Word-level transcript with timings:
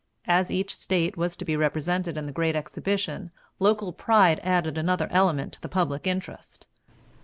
As 0.25 0.49
each 0.49 0.75
State 0.75 1.15
was 1.15 1.37
to 1.37 1.45
be 1.45 1.55
represented 1.55 2.17
in 2.17 2.25
the 2.25 2.31
great 2.31 2.55
exhibition, 2.55 3.29
local 3.59 3.93
pride 3.93 4.39
added 4.41 4.75
another 4.75 5.07
element 5.11 5.53
to 5.53 5.61
the 5.61 5.69
public 5.69 6.07
interest. 6.07 6.65